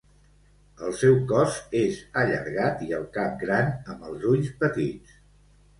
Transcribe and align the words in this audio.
El 0.87 0.95
seu 1.01 1.19
cos 1.33 1.59
és 1.81 2.01
allargat 2.23 2.83
i 2.89 2.91
el 3.01 3.07
cap 3.19 3.39
gran 3.47 3.71
amb 3.95 4.11
els 4.11 4.29
ulls 4.35 4.53
petits. 4.65 5.25